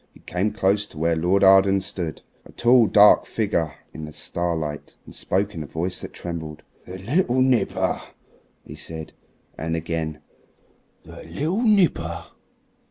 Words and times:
He 0.15 0.19
came 0.21 0.51
close 0.51 0.87
to 0.87 0.97
where 0.97 1.15
Lord 1.15 1.43
Arden 1.43 1.79
stood 1.79 2.23
a 2.43 2.51
tall, 2.51 2.87
dark 2.87 3.27
figure 3.27 3.75
in 3.93 4.05
the 4.05 4.11
starlight 4.11 4.95
and 5.05 5.13
spoke 5.13 5.53
in 5.53 5.61
a 5.61 5.67
voice 5.67 6.01
that 6.01 6.11
trembled. 6.11 6.63
"The 6.87 6.97
little 6.97 7.39
nipper," 7.39 8.01
he 8.65 8.73
said; 8.73 9.13
and 9.59 9.75
again, 9.75 10.19
"the 11.03 11.21
little 11.21 11.61
nipper. 11.61 12.23